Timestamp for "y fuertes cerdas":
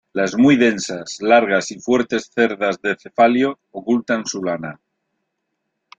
1.69-2.81